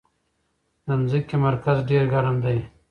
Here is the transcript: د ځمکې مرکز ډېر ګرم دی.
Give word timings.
د 0.85 0.87
ځمکې 1.09 1.35
مرکز 1.47 1.77
ډېر 1.89 2.03
ګرم 2.13 2.35
دی. 2.45 2.57